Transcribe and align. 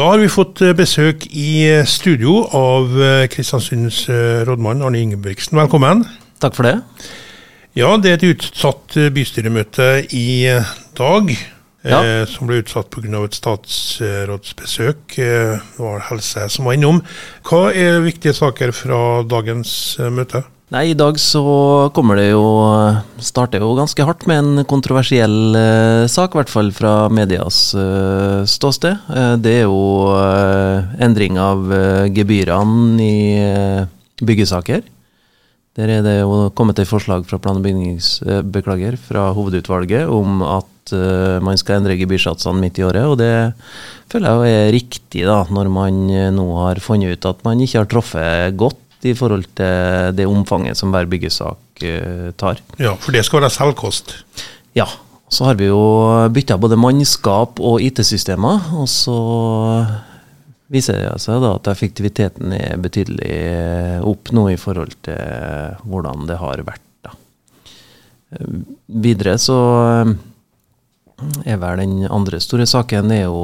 Da 0.00 0.06
har 0.08 0.20
vi 0.22 0.30
fått 0.32 0.62
eh, 0.64 0.70
besøk 0.72 1.26
i 1.28 1.66
eh, 1.68 1.82
studio 1.84 2.46
av 2.56 2.94
eh, 3.04 3.26
Kristiansunds 3.28 4.06
rådmann 4.48 4.80
Arne 4.80 5.02
Ingebrigtsen. 5.02 5.58
Velkommen. 5.60 6.06
Takk 6.40 6.56
for 6.56 6.64
det. 6.64 6.78
Ja, 7.76 7.90
det 8.00 8.08
er 8.08 8.16
et 8.16 8.24
utsatt 8.30 8.96
bystyremøte 9.12 9.90
i 10.16 10.48
dag. 10.96 11.28
Ja. 11.84 12.00
Eh, 12.00 12.22
som 12.32 12.48
ble 12.48 12.62
utsatt 12.62 12.88
pga. 12.94 13.24
et 13.24 13.36
statsrådsbesøk. 13.36 15.18
Eh, 15.18 15.60
det 15.60 15.84
var 15.84 16.08
helse 16.08 16.48
som 16.48 16.64
var 16.64 16.80
innom. 16.80 17.02
Hva 17.44 17.68
er 17.68 18.00
viktige 18.00 18.32
saker 18.40 18.72
fra 18.72 19.20
dagens 19.28 19.98
møte? 20.00 20.46
Nei, 20.70 20.92
I 20.92 20.94
dag 20.94 21.16
så 21.18 21.42
kommer 21.90 22.14
det 22.14 22.28
jo 22.28 22.42
Starter 23.18 23.58
jo 23.58 23.72
ganske 23.74 24.04
hardt 24.06 24.22
med 24.30 24.38
en 24.38 24.66
kontroversiell 24.70 25.56
eh, 25.58 26.04
sak, 26.06 26.30
i 26.30 26.38
hvert 26.38 26.52
fall 26.52 26.68
fra 26.70 26.92
medias 27.10 27.72
eh, 27.74 28.44
ståsted. 28.46 29.00
Eh, 29.10 29.32
det 29.42 29.54
er 29.58 29.64
jo 29.64 30.12
eh, 30.14 30.92
endring 31.02 31.40
av 31.42 31.64
eh, 31.74 32.06
gebyrene 32.14 33.02
i 33.02 33.16
eh, 33.42 33.88
byggesaker. 34.22 34.84
Der 35.74 35.90
er 35.96 36.04
det 36.06 36.14
jo 36.20 36.38
kommet 36.54 36.78
et 36.78 36.90
forslag 36.90 37.26
fra 37.26 37.40
plan- 37.42 37.58
og 37.58 37.66
bygningsbeklager 37.66 38.94
fra 39.08 39.32
hovedutvalget 39.34 40.06
om 40.06 40.44
at 40.46 40.66
man 41.44 41.58
skal 41.60 41.78
endre 41.78 41.94
gebyrsatsene 41.94 42.58
midt 42.58 42.80
i 42.80 42.82
året, 42.82 43.04
og 43.06 43.20
det 43.20 43.52
føler 44.10 44.42
jeg 44.42 44.54
er 44.56 44.72
riktig 44.74 45.22
da, 45.28 45.36
når 45.46 45.68
man 45.70 46.00
nå 46.34 46.46
har 46.64 46.80
funnet 46.82 47.14
ut 47.14 47.28
at 47.30 47.44
man 47.46 47.62
ikke 47.62 47.78
har 47.78 47.90
truffet 47.92 48.56
godt 48.58 48.80
i 49.08 49.14
forhold 49.16 49.46
til 49.58 50.16
det 50.16 50.26
omfanget 50.28 50.78
som 50.78 50.92
hver 50.92 51.08
byggesak 51.10 51.84
uh, 51.84 52.30
tar. 52.40 52.60
Ja, 52.80 52.96
for 53.00 53.16
det 53.16 53.24
skal 53.26 53.44
være 53.44 53.54
selvkost? 53.54 54.18
Ja. 54.76 54.88
Så 55.30 55.46
har 55.46 55.54
vi 55.54 55.68
jo 55.68 55.80
bytta 56.34 56.56
både 56.58 56.78
mannskap 56.80 57.60
og 57.62 57.78
IT-systemer. 57.86 58.72
Og 58.74 58.88
så 58.90 59.18
viser 60.70 60.98
det 60.98 61.10
seg 61.22 61.42
da 61.42 61.54
at 61.56 61.70
effektiviteten 61.70 62.54
er 62.54 62.80
betydelig 62.82 63.30
eh, 63.30 63.98
opp 64.06 64.30
nå 64.34 64.48
i 64.52 64.58
forhold 64.58 64.94
til 65.06 65.78
hvordan 65.86 66.26
det 66.30 66.38
har 66.40 66.62
vært. 66.66 66.84
da. 67.06 67.14
Eh, 68.34 68.58
videre 69.06 69.36
så 69.38 69.58
er 71.44 71.58
vel 71.60 71.82
den 71.82 72.06
andre 72.08 72.40
store 72.40 72.66
saken 72.70 73.10
er 73.12 73.26
jo, 73.26 73.40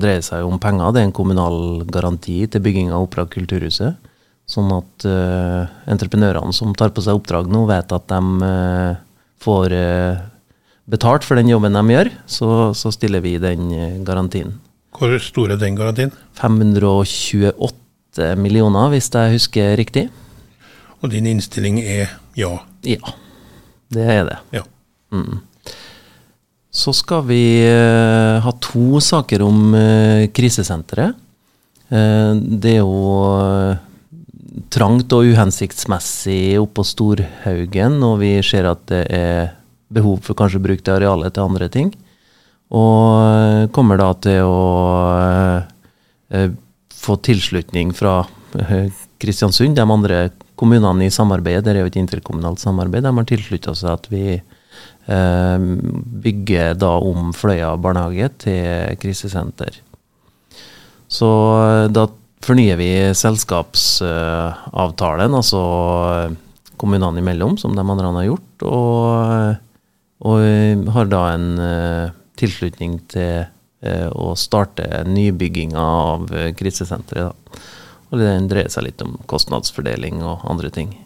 dreier 0.00 0.24
seg 0.24 0.44
om 0.46 0.60
penger. 0.62 0.92
Det 0.92 1.02
er 1.02 1.08
en 1.08 1.16
kommunal 1.16 1.60
garanti 1.90 2.42
til 2.46 2.62
bygging 2.62 2.92
av 2.92 3.08
Opera 3.08 3.26
Kulturhuset. 3.28 4.05
Sånn 4.46 4.70
at 4.70 5.06
uh, 5.10 5.66
entreprenørene 5.90 6.54
som 6.54 6.70
tar 6.78 6.92
på 6.94 7.02
seg 7.02 7.18
oppdrag 7.18 7.48
nå, 7.50 7.64
vet 7.66 7.90
at 7.96 8.04
de 8.12 8.20
uh, 8.46 8.94
får 9.42 9.72
uh, 9.74 10.20
betalt 10.86 11.26
for 11.26 11.34
den 11.38 11.50
jobben 11.50 11.74
de 11.74 11.82
gjør. 11.90 12.12
Så, 12.30 12.50
så 12.78 12.92
stiller 12.94 13.24
vi 13.24 13.42
den 13.42 13.72
garantien. 14.06 14.54
Hvor 14.96 15.18
stor 15.20 15.50
er 15.50 15.58
den 15.60 15.74
garantien? 15.78 16.14
528 16.38 18.36
millioner, 18.38 18.86
hvis 18.94 19.10
jeg 19.12 19.34
husker 19.34 19.74
riktig. 19.80 20.06
Og 21.02 21.10
din 21.12 21.26
innstilling 21.28 21.82
er 21.82 22.14
ja? 22.38 22.54
Ja, 22.86 23.02
det 23.92 24.06
er 24.14 24.24
det. 24.30 24.38
Ja. 24.54 24.62
Mm. 25.10 25.42
Så 26.70 26.94
skal 26.94 27.26
vi 27.26 27.42
ha 27.66 28.52
to 28.62 29.00
saker 29.02 29.42
om 29.42 29.74
krisesenteret. 30.36 31.16
det 31.88 32.72
er 32.76 32.82
jo 32.84 32.94
trangt 34.72 35.12
og 35.12 35.28
uhensiktsmessig 35.32 36.56
oppå 36.60 36.84
Storhaugen, 36.86 38.00
og 38.04 38.20
vi 38.22 38.36
ser 38.46 38.68
at 38.70 38.84
det 38.90 39.04
er 39.12 39.54
behov 39.92 40.22
for 40.26 40.38
kanskje 40.38 40.60
å 40.60 40.66
bruke 40.66 40.84
det 40.86 40.94
arealet 40.96 41.34
til 41.36 41.46
andre 41.46 41.68
ting. 41.72 41.92
Og 42.74 43.20
eh, 43.22 43.68
kommer 43.74 44.00
da 44.00 44.10
til 44.18 44.48
å 44.48 44.62
eh, 46.34 46.50
få 46.96 47.18
tilslutning 47.22 47.92
fra 47.94 48.18
eh, 48.58 48.90
Kristiansund. 49.22 49.76
De 49.78 49.86
andre 49.86 50.26
kommunene 50.58 51.06
i 51.06 51.14
samarbeidet, 51.14 51.66
det 51.66 51.76
er 51.76 51.84
jo 51.84 51.92
et 51.92 52.00
interkommunalt 52.00 52.62
samarbeid, 52.62 53.06
de 53.06 53.14
har 53.20 53.28
tilslutta 53.28 53.76
seg 53.76 53.92
at 53.92 54.12
vi 54.12 54.26
bygger 55.06 56.72
da 56.74 56.88
om 56.98 57.28
Fløya 57.36 57.68
barnehage 57.78 58.26
til 58.42 58.96
krisesenter. 58.98 59.76
Så 61.06 61.28
da 61.94 62.08
fornyer 62.46 62.76
vi 62.78 63.14
selskapsavtalen, 63.16 65.34
altså 65.34 65.62
kommunene 66.80 67.18
imellom, 67.22 67.56
som 67.58 67.76
de 67.76 67.80
andre 67.82 68.12
har 68.18 68.24
gjort. 68.28 68.62
Og, 68.68 69.54
og 70.30 70.38
har 70.96 71.06
da 71.10 71.22
en 71.34 71.48
eh, 71.62 72.06
tilslutning 72.40 72.92
til 73.12 73.34
eh, 73.46 74.08
å 74.12 74.34
starte 74.38 75.04
nybygginga 75.08 75.80
av 75.80 76.20
krisesenteret. 76.58 77.32
Og 78.12 78.16
den 78.22 78.48
dreier 78.50 78.70
seg 78.70 78.84
litt 78.86 79.02
om 79.02 79.12
kostnadsfordeling 79.30 80.16
og 80.22 80.44
andre 80.46 80.70
ting. 80.70 81.05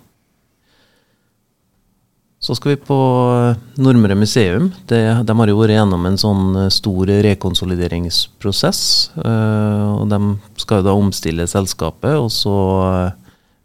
Så 2.41 2.55
skal 2.57 2.73
vi 2.73 2.81
på 2.89 2.97
eh, 3.37 3.59
Nordmøre 3.85 4.17
museum. 4.17 4.71
Det, 4.89 5.01
de 5.29 5.35
har 5.37 5.51
jo 5.51 5.59
vært 5.59 5.75
gjennom 5.75 6.07
en 6.09 6.17
sånn 6.21 6.45
eh, 6.57 6.71
stor 6.73 7.13
rekonsolideringsprosess. 7.27 8.81
Øh, 9.21 9.89
og 9.99 10.07
De 10.09 10.21
skal 10.63 10.81
jo 10.81 10.87
da 10.89 10.95
omstille 10.97 11.45
selskapet, 11.51 12.17
og 12.17 12.33
så 12.33 12.57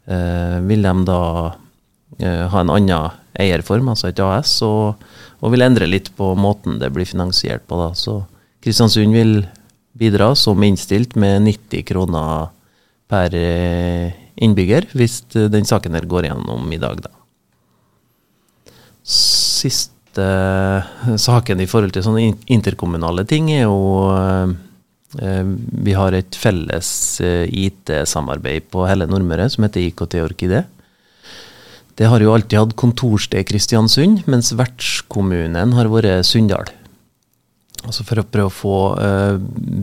vil 0.05 0.85
de 0.85 0.91
da 1.07 1.21
ha 2.45 2.59
en 2.61 2.69
annen 2.69 3.15
eierform, 3.41 3.87
altså 3.89 4.11
et 4.11 4.19
AS, 4.21 4.51
og, 4.61 5.01
og, 5.39 5.47
vil 5.49 5.65
endre 5.65 5.87
litt 5.89 6.11
på 6.13 6.27
måten 6.37 6.77
det 6.77 6.91
blir 6.93 7.09
finansiert 7.09 7.65
på. 7.65 7.79
da. 7.81 7.89
Så 7.97 8.19
Kristiansund 8.61 9.17
vil 9.17 9.33
bidra 9.97 10.29
som 10.37 10.61
innstilt 10.61 11.17
med 11.17 11.41
90 11.49 11.89
kroner 11.89 12.53
per 13.09 13.33
innbygger, 14.37 14.91
hvis 14.93 15.23
den 15.33 15.65
saken 15.65 15.97
her 15.97 16.05
går 16.05 16.29
gjennom 16.29 16.69
i 16.69 16.83
dag, 16.85 17.01
da 17.01 17.24
siste 19.05 20.25
saken 21.21 21.61
i 21.61 21.67
forhold 21.69 21.93
til 21.93 22.05
sånne 22.05 22.29
interkommunale 22.51 23.25
ting 23.29 23.51
er 23.53 23.65
jo 23.65 24.13
eh, 24.15 25.43
Vi 25.85 25.93
har 25.95 26.15
et 26.17 26.37
felles 26.39 26.89
eh, 27.21 27.45
IT-samarbeid 27.45 28.71
på 28.73 28.87
hele 28.89 29.07
Nordmøre 29.11 29.49
som 29.51 29.67
heter 29.67 29.85
IKT 29.85 30.17
Orkidé. 30.23 30.63
Det 31.95 32.09
har 32.11 32.19
jo 32.19 32.33
alltid 32.33 32.57
hatt 32.59 32.73
kontorsted 32.75 33.45
Kristiansund, 33.47 34.25
mens 34.27 34.51
vertskommunen 34.57 35.75
har 35.77 35.91
vært 35.91 36.25
Sunndal. 36.27 36.73
Altså 37.85 38.03
For 38.03 38.19
å 38.19 38.25
prøve 38.27 38.49
å 38.49 38.55
få 38.55 38.79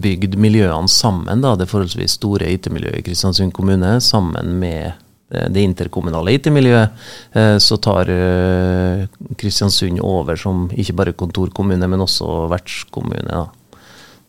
bygd 0.02 0.34
miljøene 0.36 0.90
sammen, 0.92 1.40
da, 1.40 1.54
det 1.56 1.70
forholdsvis 1.70 2.18
store 2.18 2.50
IT-miljøet 2.52 2.98
i 2.98 3.06
Kristiansund 3.06 3.54
kommune, 3.56 3.94
sammen 4.04 4.58
med 4.60 4.90
Eh, 4.90 5.11
det 5.32 5.64
interkommunale 5.64 6.34
IT-miljøet, 6.36 7.04
eh, 7.32 7.56
så 7.62 7.78
tar 7.80 8.10
eh, 8.12 9.04
Kristiansund 9.40 10.02
over 10.04 10.36
som 10.36 10.66
ikke 10.68 10.96
bare 10.98 11.14
kontorkommune, 11.16 11.88
men 11.88 12.04
også 12.04 12.46
vertskommune. 12.52 13.28
da. 13.32 13.46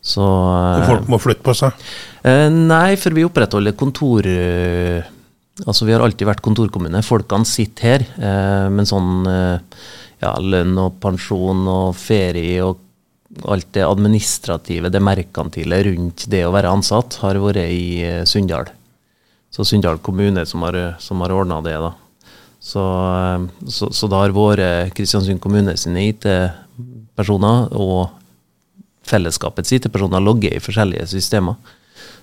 Så, 0.04 0.24
og 0.24 0.86
folk 0.88 1.08
må 1.08 1.20
flytte 1.20 1.44
på 1.44 1.54
seg? 1.56 1.76
Nei, 2.52 2.96
for 3.00 3.16
vi 3.16 3.24
opprettholder 3.24 3.76
kontor... 3.76 4.28
Altså, 5.64 5.86
vi 5.86 5.94
har 5.94 6.02
alltid 6.04 6.26
vært 6.28 6.42
kontorkommune. 6.44 7.00
Folkene 7.06 7.48
sitter 7.48 7.86
her. 7.86 8.04
Men 8.74 8.84
sånn 8.90 9.22
ja, 9.24 10.34
lønn 10.44 10.76
og 10.82 10.98
pensjon 11.00 11.62
og 11.70 11.96
ferie 11.96 12.58
og 12.66 12.82
alt 13.48 13.70
det 13.72 13.86
administrative, 13.86 14.92
det 14.92 15.00
merkantile 15.00 15.80
rundt 15.88 16.26
det 16.28 16.44
å 16.44 16.52
være 16.52 16.74
ansatt, 16.74 17.16
har 17.24 17.40
vært 17.40 17.64
i 17.64 18.04
Sunndal. 18.28 18.68
Så 19.54 19.64
Sunndal 19.64 20.00
kommune 20.02 20.42
som 20.46 20.64
har, 20.66 20.96
som 20.98 21.20
har 21.22 21.32
ordna 21.32 21.60
det. 21.62 21.76
da. 21.78 21.92
Så, 22.64 22.82
eh, 23.14 23.68
så, 23.68 23.92
så 23.92 24.08
da 24.10 24.24
har 24.24 24.34
våre 24.34 24.90
Kristiansund 24.90 25.40
kommune 25.40 25.76
sine 25.76 26.08
IT-personer 26.08 27.68
og 27.76 28.08
fellesskapets 29.04 29.76
IT-personer 29.76 30.24
logget 30.24 30.56
i 30.56 30.62
forskjellige 30.64 31.06
systemer. 31.12 31.54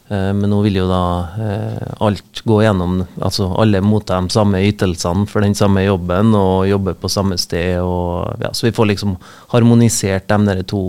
Eh, 0.09 0.31
men 0.36 0.50
nå 0.52 0.59
vil 0.66 0.81
jo 0.81 0.89
da 0.89 1.04
eh, 1.45 1.94
alt 2.04 2.42
gå 2.44 2.57
gjennom 2.66 3.04
Altså 3.22 3.48
alle 3.63 3.83
motta 3.86 4.18
de 4.18 4.33
samme 4.33 4.63
ytelsene 4.68 5.24
for 5.30 5.45
den 5.45 5.56
samme 5.56 5.86
jobben 5.86 6.36
og 6.36 6.68
jobber 6.68 7.00
på 7.00 7.13
samme 7.16 7.39
sted. 7.39 7.78
Og, 7.86 8.44
ja, 8.44 8.51
så 8.51 8.68
vi 8.68 8.75
får 8.75 8.92
liksom 8.92 9.16
harmonisert 9.56 10.28
de 10.28 10.60
to 10.68 10.83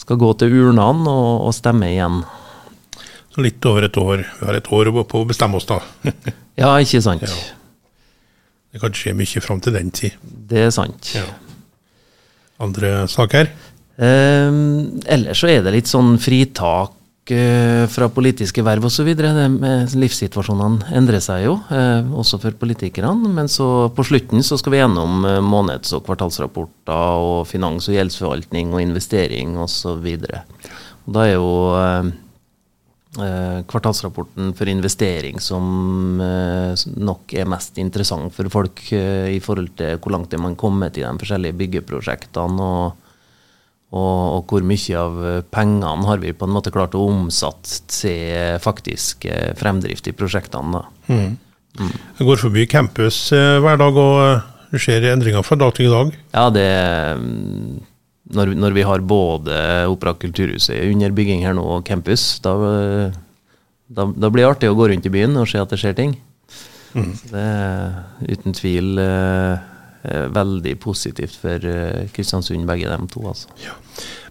skal 0.00 0.18
gå 0.20 0.32
til 0.40 0.54
urnene 0.62 1.12
og, 1.12 1.48
og, 1.48 1.54
stemme 1.54 1.90
igjen. 1.92 2.22
Så 3.34 3.44
litt 3.44 3.64
over 3.68 3.86
et 3.86 3.98
år. 4.00 4.24
Vi 4.40 4.48
har 4.48 4.58
et 4.58 4.72
år 4.72 4.90
på 5.04 5.22
å 5.22 5.28
bestemme 5.28 5.60
oss, 5.60 5.68
da. 5.68 5.82
ja, 6.62 6.72
ikke 6.80 7.02
sant. 7.04 7.26
Ja. 7.26 7.36
Det 8.72 8.80
kan 8.82 8.96
skje 8.96 9.14
mye 9.18 9.44
fram 9.44 9.60
til 9.64 9.76
den 9.76 9.92
tid. 9.94 10.16
Det 10.22 10.68
er 10.68 10.72
sant. 10.74 11.12
Ja. 11.16 11.26
Andre 12.64 13.04
saker? 13.10 13.52
Eh, 13.98 14.52
ellers 15.16 15.42
så 15.42 15.50
er 15.50 15.64
det 15.66 15.74
litt 15.74 15.90
sånn 15.90 16.16
fritak 16.22 16.94
Eh, 17.30 17.86
fra 17.92 18.08
politiske 18.08 18.62
verv 18.64 18.86
osv. 18.88 19.08
Livssituasjonene 20.00 20.94
endrer 20.96 21.20
seg 21.20 21.44
jo, 21.44 21.58
eh, 21.70 22.00
også 22.16 22.38
for 22.40 22.56
politikerne. 22.56 23.28
Men 23.34 23.48
så 23.52 23.92
på 23.92 24.04
slutten 24.04 24.40
så 24.42 24.56
skal 24.58 24.72
vi 24.72 24.78
gjennom 24.80 25.24
eh, 25.24 25.40
måneds- 25.44 25.92
og 25.92 26.06
kvartalsrapporter 26.06 27.20
og 27.20 27.46
finans- 27.46 27.88
og 27.88 27.98
gjeldsforvaltning 27.98 28.72
og 28.72 28.80
investering 28.80 29.58
osv. 29.58 30.16
Da 31.08 31.26
er 31.26 31.34
jo 31.34 32.14
kvartalsrapporten 33.18 34.52
for 34.54 34.68
investering 34.68 35.40
som 35.40 36.20
nok 36.20 37.32
er 37.34 37.48
mest 37.48 37.78
interessant 37.80 38.30
for 38.36 38.48
folk 38.52 38.82
i 38.92 39.40
forhold 39.42 39.72
til 39.80 39.96
hvor 39.98 40.12
langt 40.12 40.36
er 40.36 40.38
man 40.38 40.54
kommet 40.54 41.00
i 41.00 41.02
de 41.02 41.18
forskjellige 41.18 41.56
byggeprosjektene. 41.56 42.60
og 42.60 43.07
og, 43.88 44.16
og, 44.36 44.42
hvor 44.50 44.64
mye 44.68 45.00
av 45.00 45.18
eh, 45.24 45.42
pengene 45.48 46.08
har 46.08 46.20
vi 46.20 46.34
på 46.36 46.44
en 46.44 46.52
måte 46.52 46.72
klart 46.74 46.96
å 46.96 47.06
omsatt 47.08 47.70
til 47.88 48.58
faktisk 48.60 49.24
eh, 49.30 49.54
fremdrift 49.56 50.10
i 50.10 50.14
prosjektene. 50.16 50.82
Mm. 51.08 51.38
Mm. 51.78 51.94
Jeg 52.18 52.28
går 52.28 52.42
forbi 52.42 52.66
campus 52.68 53.20
eh, 53.32 53.56
hver 53.64 53.80
dag, 53.80 53.96
og 53.96 54.74
det 54.74 54.82
skjer 54.84 55.08
endringer 55.12 55.46
fra 55.46 55.56
dag 55.56 55.72
til 55.78 55.88
dag? 55.94 56.12
Ja, 56.34 56.48
det 56.52 56.68
mm, 57.22 57.78
når, 58.36 58.52
når 58.60 58.76
vi 58.76 58.84
har 58.84 59.08
både 59.08 59.56
Opera 59.88 60.12
Kulturhuset 60.20 60.84
under 60.90 61.16
bygging 61.16 61.46
her 61.48 61.56
nå, 61.56 61.64
og 61.78 61.86
campus, 61.88 62.34
da, 62.44 62.52
da, 63.88 64.04
da, 64.04 64.28
blir 64.28 64.44
det 64.44 64.50
artig 64.50 64.68
å 64.68 64.76
gå 64.76 64.90
rundt 64.92 65.08
i 65.08 65.14
byen 65.14 65.40
og 65.40 65.48
se 65.48 65.62
at 65.62 65.72
det 65.72 65.80
skjer 65.80 65.96
ting. 65.96 66.18
Mm. 66.92 67.10
det 67.30 67.40
er 67.40 68.36
uten 68.36 68.54
tvil 68.56 69.00
Eh, 69.00 69.77
veldig 70.04 70.74
positivt 70.82 71.36
for 71.40 71.64
eh, 71.66 72.06
Kristiansund, 72.14 72.66
begge 72.68 72.90
de 72.90 73.10
to. 73.12 73.24
altså. 73.28 73.48
Ja. 73.64 73.76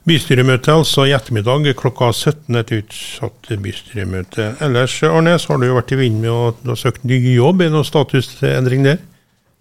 Bystyremøte 0.08 0.72
altså 0.72 1.04
i 1.08 1.14
ettermiddag 1.16 1.68
klokka 1.80 2.14
17. 2.14 2.56
Et 2.62 2.74
utsatt 2.78 3.50
bystyremøte. 3.64 4.54
Ellers, 4.64 4.96
Arnes, 5.04 5.46
har 5.50 5.60
du 5.60 5.68
jo 5.68 5.75
vært 5.75 5.92
i 5.92 6.00
vinden 6.00 6.24
med 6.24 6.31
å 6.31 6.54
du 6.62 6.72
har 6.72 6.80
søkt 6.80 7.04
ny 7.04 7.19
jobb. 7.36 7.62
Er 7.62 7.72
det 7.72 7.75
noen 7.75 7.88
statusendring 7.88 8.88
der? 8.88 9.02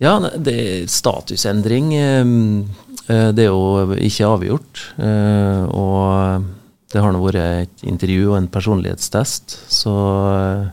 Ja, 0.03 0.19
det 0.21 0.55
er 0.55 0.87
statusendring. 0.93 1.91
Eh, 1.99 2.23
det 3.07 3.47
er 3.47 3.51
jo 3.51 3.97
ikke 3.97 4.31
avgjort. 4.37 4.85
Og 4.99 6.47
det 6.93 7.03
har 7.03 7.13
nå 7.13 7.21
vært 7.23 7.43
et 7.43 7.87
intervju 7.87 8.31
og 8.31 8.39
en 8.39 8.49
personlighetstest. 8.51 9.59
Så 9.73 9.95
Eh, 10.37 10.67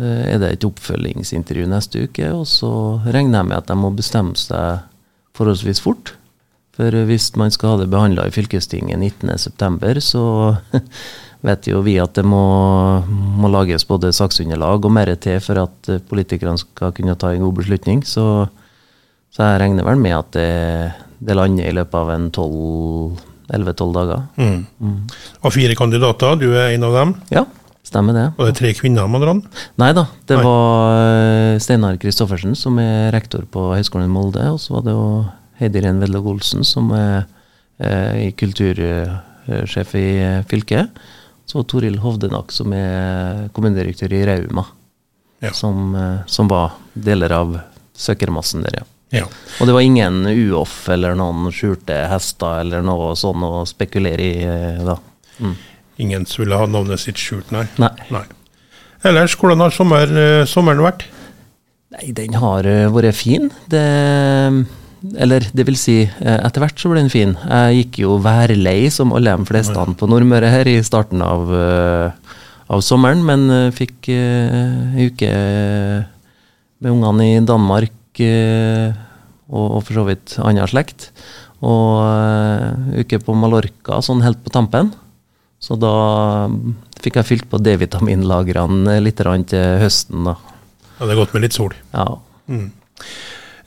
er 0.00 0.40
det 0.40 0.54
et 0.54 0.64
oppfølgingsintervju 0.64 1.66
neste 1.70 2.06
uke, 2.06 2.30
og 2.32 2.46
så 2.48 2.70
regner 3.04 3.40
jeg 3.40 3.50
med 3.50 3.58
at 3.58 3.68
de 3.68 3.76
må 3.78 3.92
bestemme 3.94 4.38
seg 4.38 4.86
forholdsvis 5.36 5.82
fort. 5.84 6.14
For 6.80 6.94
hvis 7.08 7.28
man 7.36 7.52
skal 7.52 7.74
ha 7.74 7.80
det 7.82 7.90
behandla 7.92 8.28
i 8.28 8.32
fylkestinget 8.32 9.00
19.9, 9.20 10.00
så 10.04 10.22
vet 11.46 11.68
jo 11.68 11.82
vi 11.84 11.96
at 12.00 12.14
det 12.16 12.24
må, 12.28 12.40
må, 13.08 13.50
lages 13.52 13.86
både 13.88 14.14
saksunderlag 14.16 14.84
og 14.84 14.94
mer 14.94 15.12
til 15.20 15.40
for 15.44 15.60
at 15.64 15.92
politikerne 16.08 16.60
skal 16.60 16.94
kunne 16.96 17.18
ta 17.20 17.34
en 17.34 17.44
god 17.44 17.58
beslutning. 17.60 18.04
Så, 18.06 18.24
så 19.32 19.52
jeg 19.52 19.62
regner 19.64 19.86
vel 19.86 20.00
med 20.00 20.16
at 20.16 20.32
det, 20.36 20.50
det 21.20 21.36
lander 21.36 21.68
i 21.68 21.76
løpet 21.76 22.00
av 22.00 22.14
en 22.16 22.30
11-12 22.32 23.96
dager. 23.96 24.26
Mm. 24.40 24.66
Mm. 24.80 24.98
Og 25.42 25.56
fire 25.56 25.76
kandidater, 25.76 26.36
du 26.40 26.52
er 26.54 26.76
en 26.76 26.86
av 26.86 26.96
dem? 27.00 27.16
Ja. 27.34 27.44
Stemmer 27.82 28.12
det. 28.12 28.26
Var 28.36 28.50
det 28.50 28.58
tre 28.58 28.70
kvinner 28.76 29.08
man 29.08 29.24
andre? 29.24 29.50
Nei 29.80 29.90
da, 29.96 30.04
det 30.28 30.36
Nei. 30.36 30.44
var 30.44 30.98
eh, 31.00 31.60
Steinar 31.62 31.96
Kristoffersen, 32.00 32.52
som 32.58 32.76
er 32.82 33.08
rektor 33.14 33.46
på 33.48 33.70
Høgskolen 33.72 34.10
i 34.10 34.12
Molde. 34.12 34.44
Og 34.52 34.60
så 34.60 34.76
var 34.76 34.84
det 34.86 34.94
jo 34.94 35.06
Heidi 35.60 35.82
Ren 35.84 36.02
Vedlag 36.02 36.28
Olsen, 36.28 36.66
som 36.66 36.92
er, 36.96 37.24
er 37.80 38.20
eh, 38.20 38.34
kultursjef 38.36 39.96
i 39.96 40.04
eh, 40.20 40.42
fylket. 40.50 41.00
Så 41.48 41.64
Toril 41.66 41.96
Hovdenak, 42.04 42.52
som 42.54 42.70
er 42.76 43.48
kommunedirektør 43.56 44.12
i 44.14 44.22
Rauma. 44.28 44.68
Ja. 45.40 45.54
Som, 45.56 45.96
som, 46.28 46.50
var 46.52 46.74
deler 46.92 47.32
av 47.32 47.54
søkermassen 47.96 48.60
der, 48.60 48.82
ja. 48.82 49.22
ja. 49.22 49.28
Og 49.56 49.66
det 49.66 49.72
var 49.72 49.82
ingen 49.82 50.28
UOF 50.28 50.74
eller 50.92 51.16
noen 51.16 51.48
skjulte 51.48 51.96
hester 52.12 52.60
eller 52.60 52.84
noe 52.84 53.14
sånn 53.16 53.40
å 53.48 53.64
spekulere 53.66 54.26
i 54.28 54.84
da. 54.84 54.98
Mm. 55.40 55.56
Ingen 56.00 56.26
som 56.28 56.44
ville 56.44 56.56
ha 56.56 56.68
navnet 56.70 57.02
sitt 57.02 57.20
skjult, 57.20 57.50
nei. 57.54 57.66
nei. 57.80 57.92
nei. 58.12 58.26
Ellers, 59.06 59.36
hvordan 59.40 59.62
har 59.64 59.72
sommer, 59.72 60.10
eh, 60.12 60.44
sommeren 60.48 60.84
vært? 60.84 61.06
Nei, 61.94 62.12
Den 62.12 62.36
har 62.36 62.66
eh, 62.68 62.88
vært 62.92 63.16
fin. 63.16 63.48
Det, 63.72 63.84
eller 65.16 65.46
det 65.56 65.66
vil 65.66 65.78
si, 65.80 66.02
eh, 66.04 66.38
etter 66.44 66.60
hvert 66.60 66.80
så 66.80 66.92
ble 66.92 67.00
den 67.00 67.12
fin. 67.12 67.32
Jeg 67.48 67.78
gikk 67.78 68.02
jo 68.04 68.18
værlei, 68.20 68.90
som 68.92 69.14
alle 69.16 69.36
de 69.36 69.48
fleste 69.48 69.74
på 69.96 70.08
Nordmøre 70.08 70.52
her, 70.52 70.68
i 70.68 70.80
starten 70.84 71.24
av, 71.24 71.48
av 72.68 72.84
sommeren. 72.84 73.24
Men 73.24 73.72
fikk 73.72 74.12
ei 74.12 75.08
uke 75.08 75.32
med 76.80 76.92
ungene 76.92 77.28
i 77.34 77.44
Danmark 77.44 78.20
og, 78.20 79.66
og 79.66 79.80
for 79.84 79.96
så 79.96 80.08
vidt 80.08 80.36
annen 80.44 80.68
slekt. 80.68 81.10
Og 81.64 83.00
uke 83.00 83.20
på 83.20 83.36
Mallorca, 83.36 84.00
sånn 84.04 84.24
helt 84.24 84.44
på 84.44 84.52
tampen. 84.52 84.92
Så 85.60 85.76
da 85.76 86.48
fikk 87.00 87.18
jeg 87.20 87.28
fylt 87.28 87.50
på 87.52 87.60
D-vitaminlagrene 87.60 88.96
litt 89.04 89.20
til 89.20 89.80
høsten. 89.82 90.24
da. 90.24 90.36
Ja, 90.98 91.06
Det 91.06 91.12
er 91.12 91.20
godt 91.20 91.34
med 91.34 91.42
litt 91.42 91.56
sol. 91.56 91.74
Ja. 91.92 92.06
Mm. 92.48 92.72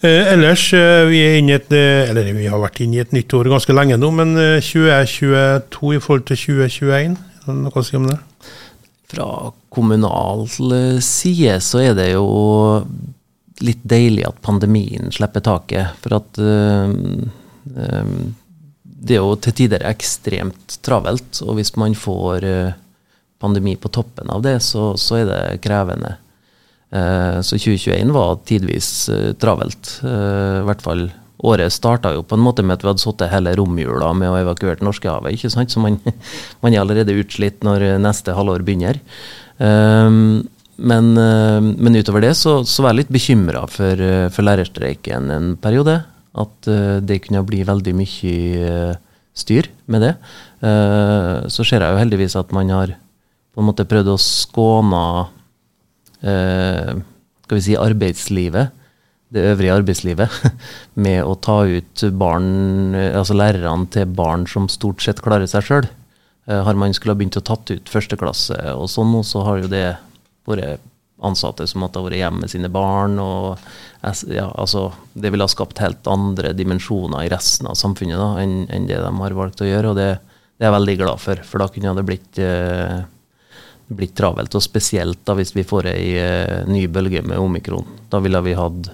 Eh, 0.04 0.34
ellers, 0.34 0.74
eh, 0.74 1.06
vi 1.08 1.22
et, 1.54 1.72
eh, 1.72 2.10
eller 2.10 2.34
vi 2.34 2.48
har 2.48 2.60
vært 2.60 2.82
inne 2.82 2.98
i 2.98 3.00
et 3.00 3.14
nytt 3.14 3.34
år 3.34 3.48
ganske 3.48 3.74
lenge 3.74 3.98
nå, 3.98 4.12
men 4.12 4.36
2022 4.60 5.96
i 5.96 6.00
forhold 6.00 6.26
til 6.26 6.36
2021, 6.36 7.16
er 7.16 7.46
det 7.48 7.56
noe 7.56 7.72
å 7.72 7.84
si 7.84 7.96
om 7.96 8.08
det? 8.08 8.20
Fra 9.08 9.54
kommunal 9.72 10.48
side 11.00 11.62
så 11.62 11.80
er 11.80 11.94
det 11.96 12.14
jo 12.14 12.84
litt 13.62 13.84
deilig 13.88 14.26
at 14.28 14.42
pandemien 14.42 15.12
slipper 15.14 15.40
taket. 15.46 15.96
For 16.02 16.18
at 16.18 16.40
øh, 16.42 16.90
um, 17.78 18.36
det 19.04 19.18
er 19.18 19.24
jo 19.24 19.36
til 19.42 19.56
tider 19.58 19.84
ekstremt 19.90 20.78
travelt, 20.86 21.42
og 21.44 21.58
hvis 21.58 21.74
man 21.80 21.96
får 21.98 22.46
eh, 22.48 22.76
pandemi 23.44 23.76
på 23.76 23.92
toppen 23.92 24.32
av 24.32 24.44
det, 24.46 24.60
så, 24.64 24.94
så 25.00 25.20
er 25.20 25.26
det 25.28 25.42
krevende. 25.66 26.16
Eh, 26.94 27.42
så 27.44 27.60
2021 27.60 28.14
var 28.16 28.40
tidvis 28.48 28.94
eh, 29.12 29.34
travelt. 29.40 29.98
I 30.08 30.64
hvert 30.70 30.86
fall 30.86 31.10
året 31.44 31.76
starta 31.76 32.14
jo 32.16 32.24
på 32.24 32.38
en 32.38 32.46
måte 32.46 32.64
med 32.64 32.78
at 32.78 32.86
vi 32.86 32.92
hadde 32.94 33.04
sittet 33.04 33.34
hele 33.34 33.56
romjula 33.60 34.14
med 34.16 34.32
å 34.32 34.40
evakuere 34.40 34.86
Norskehavet. 34.88 35.36
ikke 35.36 35.52
sant? 35.52 35.74
Så 35.74 35.84
man, 35.84 36.00
man, 36.64 36.72
er 36.72 36.80
allerede 36.80 37.18
utslitt 37.20 37.60
når 37.68 37.98
neste 38.00 38.38
halvår 38.38 38.64
begynner. 38.64 39.02
Men, 40.74 41.10
men 41.14 42.00
utover 42.00 42.24
det 42.24 42.32
så, 42.40 42.56
så 42.66 42.82
var 42.82 42.94
jeg 42.94 43.04
litt 43.04 43.12
bekymra 43.14 43.68
for, 43.70 44.00
for 44.34 44.48
lærerstreiken 44.48 45.30
en 45.36 45.52
periode 45.62 46.00
at 46.34 46.70
uh, 46.70 46.98
det 47.04 47.22
kunne 47.28 47.44
bli 47.46 47.62
veldig 47.68 47.94
mye 47.98 48.34
uh, 48.66 48.94
styr 49.38 49.70
med 49.92 50.06
det. 50.06 50.14
Uh, 50.64 51.46
så 51.52 51.66
ser 51.66 51.84
jeg 51.84 51.94
jo 51.94 52.02
heldigvis 52.02 52.38
at 52.40 52.54
man 52.56 52.72
har 52.74 52.96
på 53.54 53.62
en 53.62 53.70
måte 53.70 53.86
prøvd 53.86 54.14
å 54.16 54.20
skåne 54.22 55.06
skal 56.24 57.58
vi 57.58 57.64
si 57.66 57.74
arbeidslivet, 57.76 58.72
det 59.36 59.42
øvrige 59.50 59.74
arbeidslivet, 59.76 60.38
med 61.06 61.20
å 61.28 61.34
ta 61.36 61.58
ut 61.68 62.04
barn, 62.16 62.96
altså 62.96 63.36
lærerne 63.36 63.90
til 63.92 64.08
barn 64.08 64.46
som 64.48 64.70
stort 64.72 65.04
sett 65.04 65.20
klarer 65.26 65.50
seg 65.52 65.68
sjøl. 65.68 65.90
Har 66.48 66.80
man 66.80 66.96
skulle 66.96 67.12
ha 67.12 67.20
begynt 67.20 67.36
å 67.42 67.44
tatt 67.44 67.76
ut 67.76 67.92
førsteklasse 67.92 68.56
og 68.72 68.88
sånn, 68.94 69.18
så 69.28 69.44
har 69.44 69.66
jo 69.66 69.74
det 69.76 69.84
vært 70.48 70.80
ansatte 71.24 71.68
som 71.70 71.84
måtte 71.84 72.02
ha 72.02 72.08
vært 72.08 72.20
hjemme 72.20 72.44
med 72.44 72.52
sine 72.52 72.70
barn. 72.74 73.18
og 73.20 73.60
ja, 74.28 74.50
altså, 74.52 74.92
Det 75.14 75.32
ville 75.32 75.46
ha 75.46 75.52
skapt 75.52 75.82
helt 75.84 76.08
andre 76.08 76.54
dimensjoner 76.54 77.24
i 77.24 77.32
resten 77.32 77.70
av 77.72 77.80
samfunnet 77.80 78.20
da, 78.20 78.30
enn, 78.44 78.64
enn 78.70 78.88
det 78.90 79.00
de 79.00 79.12
har 79.22 79.38
valgt 79.38 79.64
å 79.64 79.70
gjøre. 79.70 79.94
og 79.94 80.00
det, 80.00 80.10
det, 80.20 80.66
er 80.66 80.70
jeg 80.70 80.78
veldig 80.80 80.98
glad 81.04 81.24
for, 81.24 81.44
for 81.48 81.64
da 81.64 81.70
kunne 81.72 81.96
det 81.98 82.08
blitt, 82.08 82.42
eh, 82.42 82.98
blitt 83.88 84.16
travelt. 84.18 84.56
Og 84.56 84.66
spesielt 84.66 85.24
da 85.26 85.38
hvis 85.40 85.56
vi 85.56 85.68
får 85.68 85.94
ei 85.94 86.12
eh, 86.20 86.60
ny 86.68 86.88
bølge 86.88 87.24
med 87.24 87.40
omikron. 87.40 87.88
Da 88.12 88.22
ville 88.24 88.44
vi 88.44 88.58
hatt 88.60 88.92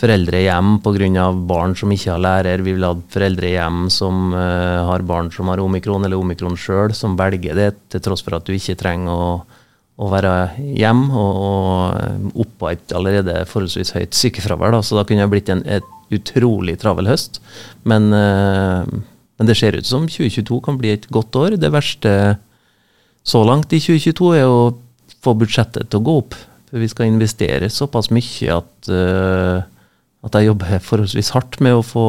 foreldre 0.00 0.40
hjem 0.40 0.78
pga. 0.80 1.32
barn 1.32 1.76
som 1.76 1.92
ikke 1.92 2.12
har 2.14 2.22
lærer. 2.24 2.62
Vi 2.64 2.72
ville 2.72 2.88
hatt 2.88 3.04
foreldre 3.12 3.52
hjem 3.52 3.88
som 3.92 4.32
uh, 4.32 4.86
har 4.88 5.04
barn 5.04 5.30
som 5.30 5.48
har 5.48 5.60
omikron, 5.60 6.04
eller 6.04 6.16
omikron 6.16 6.56
sjøl, 6.56 6.94
som 6.94 7.16
velger 7.16 7.54
det, 7.54 7.70
til 7.92 8.00
tross 8.00 8.24
for 8.24 8.38
at 8.38 8.46
du 8.46 8.54
ikke 8.54 8.78
trenger 8.80 9.12
å, 9.12 9.32
å 10.00 10.08
være 10.08 10.34
hjem 10.78 11.02
og, 11.12 11.40
og 11.44 12.42
oppå 12.46 12.70
et 12.72 12.94
allerede 12.96 13.42
forholdsvis 13.50 13.92
høyt 13.96 14.16
sykefravær. 14.16 14.78
Så 14.84 14.96
da 14.96 15.04
kunne 15.06 15.26
det 15.26 15.32
blitt 15.32 15.52
en 15.52 15.64
utrolig 16.10 16.78
travel 16.80 17.10
høst. 17.10 17.40
Men, 17.88 18.08
uh, 18.14 18.86
men 18.86 19.50
det 19.50 19.58
ser 19.60 19.76
ut 19.76 19.88
som 19.88 20.08
2022 20.08 20.60
kan 20.64 20.78
bli 20.80 20.94
et 20.94 21.08
godt 21.12 21.36
år. 21.36 21.58
Det 21.60 21.72
verste 21.74 22.14
så 23.26 23.42
langt 23.44 23.72
i 23.76 23.82
2022 23.82 24.32
er 24.38 24.48
å 24.48 24.72
få 25.20 25.36
budsjettet 25.36 25.90
til 25.90 26.00
å 26.00 26.06
gå 26.08 26.16
opp. 26.22 26.38
For 26.70 26.80
vi 26.80 26.88
skal 26.88 27.10
investere 27.10 27.68
såpass 27.72 28.08
mye 28.14 28.56
at, 28.56 28.74
uh, 28.88 29.60
at 30.24 30.36
jeg 30.38 30.48
jobber 30.48 30.84
forholdsvis 30.86 31.34
hardt 31.36 31.60
med 31.64 31.76
å 31.76 31.86
få 31.86 32.06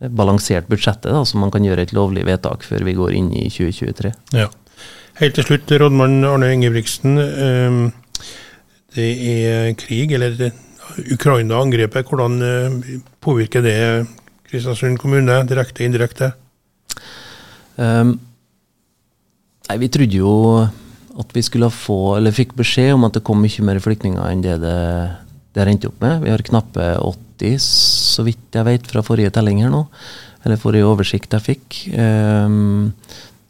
balansert 0.00 0.64
budsjettet, 0.70 1.10
da, 1.12 1.20
så 1.28 1.36
man 1.36 1.50
kan 1.52 1.64
gjøre 1.66 1.84
et 1.84 1.90
lovlig 1.92 2.22
vedtak 2.24 2.62
før 2.64 2.86
vi 2.86 2.94
går 2.96 3.18
inn 3.18 3.26
i 3.36 3.50
2023. 3.52 4.14
Ja. 4.38 4.46
Helt 5.20 5.34
til 5.36 5.44
slutt, 5.44 5.68
rådmann 5.68 6.22
Arne 6.24 6.46
Ingebrigtsen. 6.54 7.18
Ehm, 7.20 7.80
det 8.96 9.08
er 9.20 9.74
krig, 9.76 10.14
eller 10.16 10.32
Ukraina-angrepet. 11.12 12.08
Hvordan 12.08 12.38
eh, 12.40 12.78
påvirker 13.20 13.60
det 13.60 14.06
Kristiansund 14.48 14.96
kommune, 14.98 15.42
direkte 15.44 15.84
og 15.84 15.90
indirekte? 15.90 16.30
Um, 17.76 18.16
Nei, 19.68 19.76
Vi 19.76 19.92
trodde 19.92 20.16
jo 20.16 20.32
at 21.20 21.36
vi 21.36 21.42
skulle 21.44 21.68
få, 21.68 22.16
eller 22.16 22.32
fikk 22.32 22.56
beskjed 22.56 22.94
om 22.94 23.04
at 23.04 23.12
det 23.12 23.22
kom 23.22 23.44
mye 23.44 23.66
mer 23.68 23.78
flyktninger 23.78 24.24
enn 24.24 24.40
det 24.40 24.56
det, 24.64 24.80
det 25.52 25.60
har 25.60 25.86
opp 25.86 26.00
med. 26.00 26.24
Vi 26.24 26.32
har 26.32 26.48
knappe 26.48 26.94
80, 26.96 27.60
så 27.60 28.24
vidt 28.24 28.56
jeg 28.56 28.64
vet, 28.64 28.88
fra 28.88 29.04
forrige 29.04 29.36
telling 29.36 29.60
her 29.60 29.68
nå. 29.68 29.84
Eller 30.46 30.56
forrige 30.56 30.88
oversikt 30.88 31.36
jeg 31.36 31.44
fikk. 31.44 31.82
Um, 31.92 32.94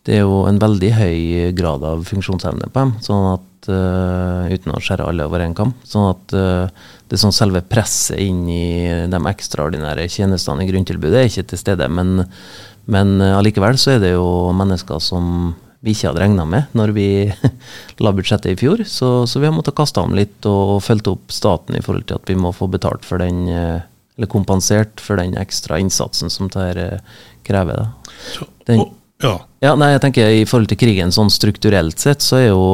det 0.09 0.17
er 0.17 0.25
jo 0.25 0.45
en 0.49 0.61
veldig 0.61 0.91
høy 0.97 1.19
grad 1.57 1.85
av 1.85 2.05
funksjonsevne 2.09 2.71
på 2.71 2.83
dem, 2.83 2.93
sånn 3.05 3.27
at, 3.35 3.69
uh, 3.69 4.49
uten 4.49 4.73
å 4.73 4.81
skjære 4.81 5.09
alle 5.11 5.27
over 5.29 5.45
en 5.45 5.57
kam. 5.57 5.75
Sånn 5.85 6.09
at 6.09 6.37
uh, 6.37 6.91
det 7.11 7.19
er 7.19 7.23
sånn 7.25 7.37
selve 7.37 7.61
presset 7.67 8.21
inn 8.23 8.47
i 8.49 8.89
de 9.13 9.21
ekstraordinære 9.33 10.09
tjenestene 10.09 10.65
i 10.65 10.71
grunntilbudet 10.71 11.21
er 11.21 11.29
ikke 11.29 11.51
til 11.53 11.61
stede. 11.61 11.91
Men, 11.93 12.25
men 12.89 13.19
uh, 13.21 13.37
allikevel 13.41 13.77
så 13.81 13.97
er 13.97 14.05
det 14.07 14.15
jo 14.15 14.31
mennesker 14.57 15.03
som 15.05 15.53
vi 15.81 15.95
ikke 15.95 16.11
hadde 16.11 16.21
regna 16.21 16.45
med 16.49 16.73
når 16.77 16.93
vi 16.97 17.07
la 18.05 18.13
budsjettet 18.17 18.53
i 18.53 18.59
fjor. 18.61 18.85
Så, 18.89 19.11
så 19.29 19.41
vi 19.41 19.49
har 19.49 19.57
måttet 19.57 19.77
kaste 19.79 20.03
om 20.03 20.17
litt 20.17 20.49
og, 20.49 20.77
og 20.77 20.83
fulgt 20.85 21.09
opp 21.11 21.33
staten 21.35 21.77
i 21.77 21.85
forhold 21.85 22.09
til 22.09 22.21
at 22.21 22.29
vi 22.31 22.37
må 22.41 22.53
få 22.57 22.69
betalt 22.73 23.07
for 23.09 23.23
den, 23.23 23.47
eh, 23.49 23.81
eller 24.17 24.31
kompensert 24.31 25.01
for 25.01 25.21
den 25.21 25.37
ekstra 25.41 25.81
innsatsen 25.81 26.33
som 26.33 26.53
dette 26.53 26.89
eh, 27.01 27.23
krever. 27.49 27.81
Da. 27.81 28.51
Den, 28.69 28.85
ja. 29.25 29.39
Ja, 29.61 29.75
nei, 29.77 29.93
jeg 29.93 30.03
tenker 30.05 30.33
I 30.33 30.47
forhold 30.49 30.71
til 30.73 30.81
krigen 30.81 31.13
sånn 31.13 31.33
strukturelt 31.33 32.01
sett, 32.01 32.25
så 32.25 32.39
er 32.41 32.49
jo 32.49 32.65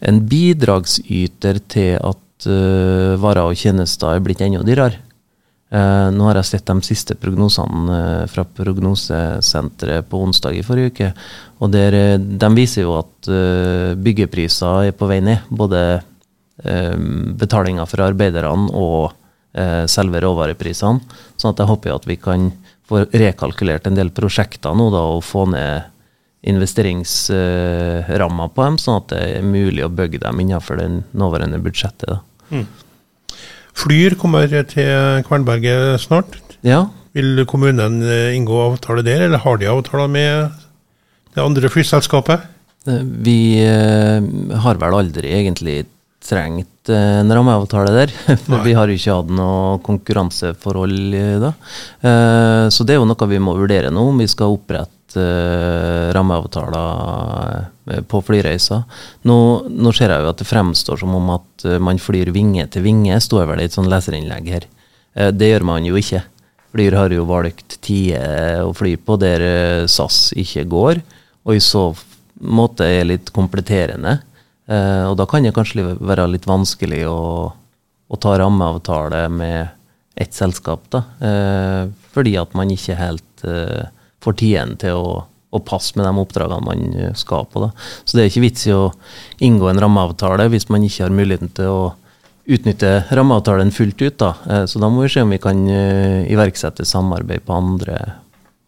en 0.00 0.22
bidragsyter 0.30 1.60
til 1.70 1.98
at 1.98 2.48
uh, 2.48 3.18
varer 3.20 3.50
og 3.50 3.58
tjenester 3.58 4.14
er 4.14 4.24
blitt 4.24 4.42
enda 4.44 4.64
dyrere. 4.66 5.02
Uh, 5.68 6.08
nå 6.14 6.24
har 6.30 6.38
jeg 6.40 6.48
sett 6.48 6.70
de 6.70 6.86
siste 6.86 7.16
prognosene 7.20 7.92
uh, 7.92 8.28
fra 8.30 8.46
Prognosesenteret 8.46 10.08
på 10.08 10.22
onsdag 10.24 10.56
i 10.56 10.64
forrige 10.64 10.94
uke. 10.94 11.10
og 11.60 11.74
der, 11.74 12.16
De 12.18 12.50
viser 12.56 12.86
jo 12.86 12.96
at 13.02 13.28
byggepriser 14.00 14.88
er 14.88 14.96
på 14.96 15.10
vei 15.10 15.20
ned. 15.20 15.44
Både 15.50 16.00
betalinga 17.38 17.84
for 17.86 18.02
arbeiderne 18.02 18.72
og 18.74 19.12
selve 19.86 20.18
råvareprisene. 20.24 21.04
sånn 21.38 21.52
at 21.52 21.60
jeg 21.62 21.70
håper 21.70 21.94
at 21.94 22.08
vi 22.08 22.16
kan 22.18 22.48
få 22.88 23.04
rekalkulert 23.12 23.86
en 23.86 23.98
del 23.98 24.10
prosjekter 24.10 24.74
nå 24.74 24.88
da, 24.90 25.04
og 25.14 25.22
få 25.26 25.44
ned 25.52 25.97
investeringsramma 26.46 28.48
på 28.54 28.64
dem, 28.64 28.76
sånn 28.78 29.00
at 29.00 29.08
det 29.10 29.22
er 29.38 29.46
mulig 29.46 29.84
å 29.84 29.90
bygge 29.90 30.18
dem 30.22 30.40
innenfor 30.44 30.78
det 30.78 30.88
nåværende 31.18 31.58
budsjettet. 31.62 32.20
Mm. 32.52 32.66
Flyr 33.78 34.14
kommer 34.18 34.46
til 34.50 35.22
Kvernberget 35.26 36.00
snart. 36.02 36.38
Ja. 36.66 36.86
Vil 37.16 37.44
kommunen 37.48 38.02
eh, 38.02 38.36
inngå 38.36 38.56
avtale 38.72 39.04
der, 39.06 39.26
eller 39.26 39.42
har 39.42 39.58
de 39.58 39.70
avtaler 39.70 40.10
med 40.10 40.50
det 41.34 41.42
andre 41.42 41.70
flyselskapet? 41.72 42.40
Eh, 42.86 43.04
vi 43.26 43.38
eh, 43.62 44.18
har 44.64 44.82
vel 44.82 44.98
aldri 44.98 45.32
egentlig 45.38 45.78
trengt 46.28 46.90
en 46.90 47.32
rammeavtale 47.32 47.92
der. 47.94 48.12
For 48.46 48.66
vi 48.66 48.74
har 48.76 48.90
jo 48.90 48.98
ikke 48.98 49.18
hatt 49.20 49.30
noe 49.32 49.78
konkurranseforhold 49.86 51.14
da. 51.44 51.52
Så 52.74 52.84
det 52.84 52.94
er 52.94 52.98
jo 52.98 53.06
noe 53.06 53.28
vi 53.30 53.38
må 53.40 53.54
vurdere 53.56 53.92
nå, 53.94 54.02
om 54.10 54.18
vi 54.18 54.26
skal 54.28 54.56
opprette 54.56 54.97
uh, 55.16 56.10
rammeavtaler 56.14 57.64
eh, 57.90 58.02
på 58.08 58.20
flyreiser. 58.24 58.82
Nå, 59.28 59.38
nå, 59.68 59.92
ser 59.96 60.12
jeg 60.12 60.24
jo 60.24 60.32
at 60.32 60.40
det 60.40 60.48
fremstår 60.48 61.00
som 61.00 61.14
om 61.16 61.30
at 61.36 61.66
uh, 61.66 61.78
man 61.82 62.00
flyr 62.02 62.32
vinge 62.34 62.66
til 62.72 62.84
vinge, 62.84 63.20
står 63.22 63.48
vel 63.50 63.62
i 63.62 63.68
et 63.68 63.76
sånn 63.76 63.90
leserinnlegg 63.90 64.50
her. 64.52 64.68
Det 65.34 65.48
gjør 65.48 65.64
man 65.66 65.86
jo 65.86 65.96
ikke. 65.98 66.20
Flyr 66.70 66.94
har 66.94 67.10
jo 67.10 67.24
valgt 67.26 67.78
tider 67.82 68.60
å 68.62 68.74
fly 68.76 68.92
på 69.00 69.16
der 69.18 69.42
SAS 69.90 70.28
ikke 70.38 70.66
går, 70.70 71.00
og 71.48 71.56
i 71.56 71.62
så 71.64 71.88
måte 72.38 72.86
er 72.86 73.08
litt 73.08 73.32
kompletterende. 73.34 74.20
og 74.68 75.16
da 75.18 75.26
kan 75.26 75.42
det 75.42 75.54
kanskje 75.56 75.96
være 75.96 76.28
litt 76.28 76.46
vanskelig 76.46 77.00
å, 77.08 77.50
å 77.50 78.20
ta 78.20 78.36
rammeavtale 78.38 79.24
med 79.32 79.74
ett 80.14 80.36
selskap, 80.36 80.86
da. 80.92 81.02
fordi 82.14 82.36
at 82.38 82.54
man 82.54 82.70
ikke 82.70 83.00
helt 83.00 83.48
får 84.24 84.38
tiden 84.40 84.76
til 84.82 84.98
å, 84.98 85.14
å, 85.26 85.60
passe 85.64 85.98
med 85.98 86.06
de 86.06 86.12
oppdragene 86.22 86.66
man 86.66 86.84
eh, 86.98 87.14
skal 87.18 87.46
på. 87.50 87.62
Da. 87.66 87.72
Så 88.04 88.16
det 88.16 88.24
er 88.24 88.32
ikke 88.32 88.44
vits 88.46 88.66
i 88.68 88.74
å 88.76 88.90
inngå 89.44 89.70
en 89.70 89.82
rammeavtale 89.82 90.48
hvis 90.52 90.68
man 90.72 90.86
ikke 90.86 91.06
har 91.06 91.14
muligheten 91.14 91.52
til 91.56 91.72
å 91.72 91.82
utnytte 92.48 93.02
rammeavtalen 93.12 93.74
fullt 93.74 94.00
ut. 94.02 94.16
Da. 94.20 94.32
Eh, 94.48 94.64
så 94.70 94.80
da 94.82 94.90
må 94.92 95.04
vi 95.04 95.12
se 95.12 95.24
om 95.24 95.34
vi 95.34 95.42
kan 95.42 95.66
eh, 95.70 96.24
iverksette 96.32 96.86
samarbeid 96.88 97.44
på 97.46 97.56
andre 97.56 98.00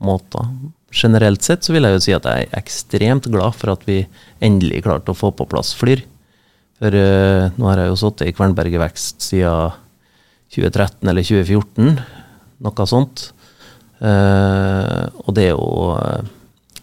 måter. 0.04 0.46
Generelt 0.90 1.44
sett 1.46 1.64
så 1.64 1.74
vil 1.74 1.86
jeg 1.86 1.96
jo 1.96 2.02
si 2.02 2.14
at 2.16 2.26
jeg 2.26 2.46
er 2.48 2.56
ekstremt 2.58 3.28
glad 3.30 3.54
for 3.54 3.74
at 3.74 3.84
vi 3.86 4.02
endelig 4.42 4.82
klarte 4.86 5.12
å 5.12 5.18
få 5.18 5.30
på 5.36 5.46
plass 5.50 5.70
Flyr. 5.78 6.02
For 6.80 6.96
uh, 6.96 7.52
nå 7.60 7.68
har 7.68 7.82
jeg 7.82 7.90
jo 7.92 7.98
sittet 8.00 8.30
i 8.30 8.34
Kvernberget 8.34 8.80
Vekst 8.80 9.26
siden 9.28 9.76
2013 10.50 11.10
eller 11.12 11.26
2014, 11.26 12.00
noe 12.64 12.86
sånt. 12.88 13.28
Uh, 14.00 15.08
og 15.26 15.34
det 15.36 15.50
er 15.50 15.50
jo 15.52 15.98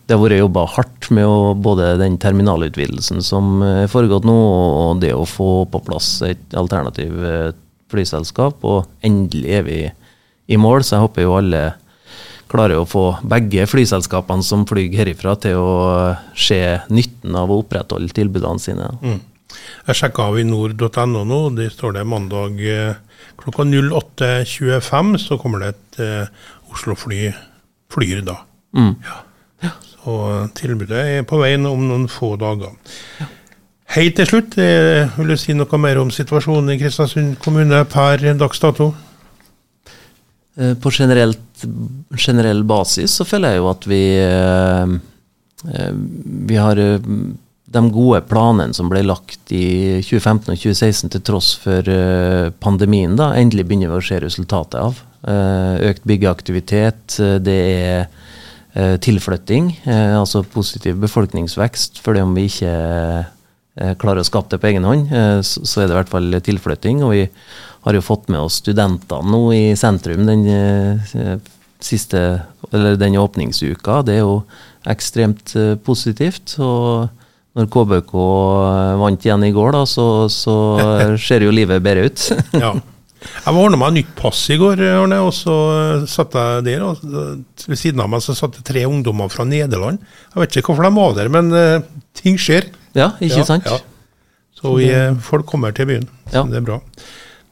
Det 0.06 0.14
har 0.14 0.22
vært 0.22 0.38
jobba 0.38 0.66
hardt 0.70 1.08
med 1.12 1.26
å, 1.26 1.56
både 1.58 1.96
den 2.00 2.20
terminalutvidelsen 2.22 3.24
som 3.26 3.64
er 3.66 3.90
foregått 3.92 4.28
nå, 4.28 4.36
og 4.36 5.02
det 5.02 5.12
å 5.16 5.26
få 5.28 5.66
på 5.68 5.82
plass 5.84 6.22
et 6.24 6.56
alternativ 6.56 7.18
eh, 7.28 7.50
flyselskap. 7.92 8.64
Og 8.64 8.86
endelig 9.04 9.52
er 9.58 9.66
vi 9.68 9.82
i 10.48 10.60
mål, 10.62 10.86
så 10.86 10.96
jeg 10.96 11.04
håper 11.08 11.26
jo 11.26 11.36
alle 11.36 11.64
klarer 12.48 12.80
å 12.80 12.88
få 12.88 13.04
begge 13.28 13.68
flyselskapene 13.68 14.46
som 14.48 14.64
flyr 14.70 14.96
herifra, 14.96 15.36
til 15.44 15.60
å 15.60 15.76
se 16.40 16.62
nytten 16.88 17.36
av 17.36 17.52
å 17.52 17.60
opprettholde 17.66 18.16
tilbudene 18.16 18.64
sine. 18.64 18.88
Mm. 19.04 19.20
Jeg 19.88 20.00
sjekka 20.00 20.30
avinor.no 20.32 21.24
nå, 21.28 21.42
det 21.58 21.72
står 21.76 21.98
det 21.98 22.08
mandag 22.08 22.64
eh, 22.64 22.96
klokka 23.40 23.64
08.25 23.68 25.18
så 25.24 25.38
kommer 25.42 25.64
det 25.64 25.74
et 25.74 26.00
Oslo 26.78 26.96
Fly 26.98 27.32
flyr 27.92 28.22
da. 28.28 28.38
Mm. 28.78 28.94
Ja. 29.04 29.18
Ja. 29.66 29.74
Så 29.82 30.14
tilbudet 30.58 31.02
er 31.02 31.26
på 31.28 31.40
veien 31.42 31.66
om 31.66 31.88
noen 31.90 32.06
få 32.12 32.36
dager. 32.40 32.78
Ja. 33.20 33.32
Helt 33.96 34.18
til 34.20 34.28
slutt, 34.28 34.58
eh, 34.60 35.08
vil 35.16 35.32
du 35.32 35.38
si 35.40 35.56
noe 35.56 35.80
mer 35.80 35.98
om 36.02 36.10
situasjonen 36.12 36.74
i 36.74 36.80
Kristiansund 36.82 37.38
kommune 37.44 37.86
per 37.88 38.26
dags 38.38 38.60
dato? 38.60 38.92
Eh, 40.58 40.74
på 40.76 40.92
generelt, 40.92 41.64
generell 42.18 42.64
basis 42.68 43.16
så 43.20 43.26
føler 43.26 43.56
jeg 43.56 43.62
jo 43.62 43.70
at 43.72 43.88
vi 43.88 44.02
eh, 44.20 44.98
vi 46.48 46.58
har 46.60 46.78
de 47.78 47.94
gode 47.94 48.24
planene 48.28 48.76
som 48.76 48.90
ble 48.92 49.06
lagt 49.06 49.54
i 49.54 50.02
2015 50.02 50.52
og 50.52 50.58
2016 50.58 51.14
til 51.14 51.24
tross 51.30 51.54
for 51.62 51.94
pandemien, 52.64 53.14
da, 53.20 53.32
endelig 53.38 53.70
begynner 53.70 53.94
vi 53.94 54.02
å 54.02 54.08
se 54.10 54.20
resultatet 54.26 54.82
av. 54.82 55.04
Eh, 55.28 55.90
økt 55.90 56.06
byggeaktivitet, 56.08 57.18
eh, 57.20 57.38
det 57.42 57.56
er 57.58 58.06
eh, 58.78 58.96
tilflytting, 59.02 59.72
altså 59.88 60.44
positiv 60.44 61.00
befolkningsvekst. 61.02 62.00
fordi 62.04 62.22
om 62.22 62.36
vi 62.36 62.46
ikke 62.46 63.26
klarer 63.98 64.22
å 64.22 64.26
skape 64.26 64.50
det 64.50 64.60
på 64.62 64.68
egen 64.72 64.86
hånd, 64.86 65.10
så 65.46 65.82
er 65.82 65.88
det 65.88 65.94
i 65.94 65.98
hvert 66.00 66.10
fall 66.10 66.38
tilflytting. 66.42 67.04
Og 67.06 67.12
vi 67.14 67.28
har 67.86 67.94
jo 67.94 68.02
fått 68.02 68.30
med 68.30 68.40
oss 68.40 68.58
studentene 68.62 69.30
nå 69.30 69.42
i 69.54 69.76
sentrum 69.78 70.26
den 70.26 71.42
siste, 71.80 72.42
eller 72.72 72.98
den 72.98 73.18
åpningsuka. 73.22 74.02
Det 74.06 74.16
er 74.16 74.24
jo 74.24 74.44
ekstremt 74.90 75.54
positivt. 75.86 76.56
og 76.58 77.10
når 77.58 77.72
KBK 77.74 78.14
vant 79.02 79.26
igjen 79.26 79.48
i 79.48 79.54
går, 79.56 79.74
da, 79.74 79.82
så, 79.90 80.06
så 80.32 80.56
ser 81.28 81.46
jo 81.46 81.56
livet 81.56 81.84
bedre 81.84 82.08
ut. 82.12 82.30
ja. 82.64 82.76
Jeg 83.18 83.50
var 83.50 83.60
ordna 83.64 83.80
meg 83.82 83.96
nytt 83.96 84.10
pass 84.18 84.44
i 84.54 84.60
går, 84.60 84.82
Arne, 85.02 85.18
og 85.26 85.32
så 85.34 85.56
satt 86.10 86.36
jeg 86.38 86.66
der. 86.68 86.86
og 86.86 87.02
Ved 87.66 87.80
siden 87.80 88.04
av 88.04 88.12
meg 88.14 88.22
så 88.24 88.36
satt 88.38 88.60
det 88.60 88.66
tre 88.68 88.86
ungdommer 88.88 89.32
fra 89.34 89.46
Nederland. 89.48 90.04
Jeg 90.34 90.44
vet 90.44 90.60
ikke 90.60 90.72
hvorfor 90.74 90.88
de 90.88 90.94
var 91.00 91.16
der, 91.18 91.32
men 91.34 91.50
uh, 91.52 91.88
ting 92.18 92.38
skjer. 92.40 92.70
Ja, 92.98 93.16
ikke 93.18 93.42
ja, 93.42 93.48
sant? 93.48 93.66
Ja. 93.68 93.80
Så 94.58 94.74
vi, 94.78 94.90
folk 95.26 95.50
kommer 95.50 95.74
til 95.76 95.90
byen. 95.90 96.08
Så 96.32 96.46
det 96.50 96.62
er 96.62 96.66
bra. 96.66 96.80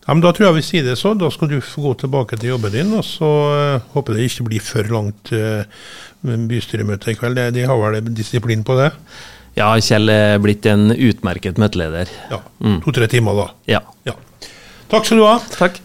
Ja, 0.05 0.13
men 0.13 0.21
Da 0.21 0.31
tror 0.33 0.47
jeg 0.47 0.59
vi 0.59 0.65
sier 0.65 0.85
det 0.85 0.99
så. 1.01 1.15
Da 1.17 1.31
skal 1.33 1.49
du 1.49 1.57
få 1.65 1.81
gå 1.87 1.93
tilbake 2.05 2.37
til 2.37 2.53
jobben 2.53 2.73
din. 2.73 2.93
Og 2.97 3.05
så 3.05 3.29
uh, 3.49 3.85
håper 3.97 4.17
det 4.17 4.29
ikke 4.29 4.49
blir 4.51 4.63
for 4.63 4.93
langt 4.93 5.33
uh, 5.33 5.65
bystyremøte 6.21 7.13
i 7.13 7.17
kveld. 7.17 7.41
De, 7.41 7.49
de 7.57 7.65
har 7.65 7.81
vel 7.81 8.13
disiplin 8.13 8.65
på 8.65 8.77
det? 8.77 8.91
Ja, 9.55 9.69
Kjell 9.79 10.11
er 10.11 10.39
blitt 10.43 10.65
en 10.67 10.89
utmerket 10.91 11.59
møteleder. 11.61 12.11
Ja, 12.31 12.41
mm. 12.59 12.81
To-tre 12.83 13.07
timer, 13.11 13.37
da. 13.39 13.47
Ja. 13.71 13.81
ja. 14.07 14.17
Takk 14.91 15.07
skal 15.07 15.21
du 15.21 15.27
ha. 15.29 15.37
Takk. 15.55 15.79